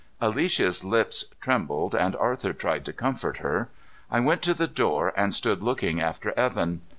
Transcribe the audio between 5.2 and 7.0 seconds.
stood looking after Evan.